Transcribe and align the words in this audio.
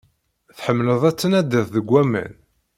Tḥemmleḍ 0.57 1.01
ad 1.09 1.15
tnadiḍ 1.19 1.65
deg 1.75 1.87
aman. 2.01 2.33